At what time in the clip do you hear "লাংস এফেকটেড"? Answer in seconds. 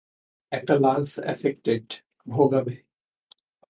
0.75-1.85